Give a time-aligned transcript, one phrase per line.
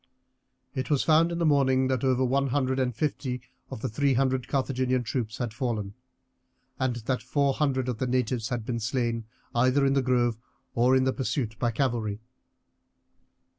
[0.73, 4.15] It was found in the morning that over one hundred and fifty of the three
[4.15, 5.93] hundred Carthaginian troops had fallen,
[6.79, 10.39] and that four hundred of the natives had been slain either in the grove
[10.73, 12.19] or in the pursuit by cavalry.